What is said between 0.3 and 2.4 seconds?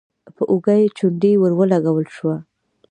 په اوږه يې چونډۍ ور ولګول شوه: